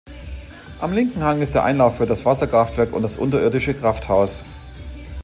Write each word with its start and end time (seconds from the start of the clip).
Am 0.79 0.93
linken 0.93 1.21
Hang 1.21 1.43
ist 1.43 1.53
der 1.53 1.63
Einlauf 1.63 1.97
für 1.97 2.07
das 2.07 2.25
Wasserkraftwerk 2.25 2.91
und 2.93 3.03
das 3.03 3.17
unterirdische 3.17 3.75
Krafthaus. 3.75 4.43